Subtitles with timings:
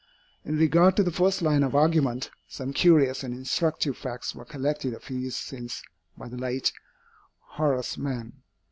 [0.43, 4.95] In regard to the first line of argument, some curious and instructive facts were collected
[4.95, 5.83] a few years since
[6.17, 6.71] by the late
[7.39, 8.41] Horace Mann.